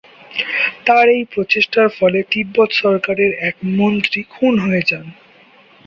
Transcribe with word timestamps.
তার 0.85 1.05
এই 1.09 1.23
প্রচেষ্টার 1.33 1.87
ফলে 1.97 2.19
তিব্বত 2.31 2.69
সরকারের 2.81 3.31
এক 3.49 3.55
মন্ত্রী 3.79 4.21
খুন 4.31 4.53
হয়ে 4.59 4.83
যান। 4.87 5.05